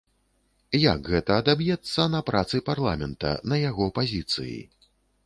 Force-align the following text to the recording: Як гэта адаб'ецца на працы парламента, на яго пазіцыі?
Як 0.83 1.09
гэта 1.15 1.31
адаб'ецца 1.41 2.07
на 2.13 2.21
працы 2.29 2.63
парламента, 2.71 3.35
на 3.53 3.61
яго 3.69 3.85
пазіцыі? 3.99 4.57